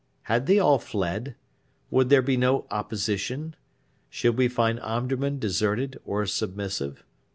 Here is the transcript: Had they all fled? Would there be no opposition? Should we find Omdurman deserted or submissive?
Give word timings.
Had 0.23 0.47
they 0.47 0.57
all 0.57 0.79
fled? 0.79 1.35
Would 1.91 2.09
there 2.09 2.23
be 2.23 2.35
no 2.35 2.65
opposition? 2.71 3.55
Should 4.09 4.35
we 4.35 4.47
find 4.47 4.79
Omdurman 4.79 5.37
deserted 5.37 5.99
or 6.05 6.25
submissive? 6.25 7.03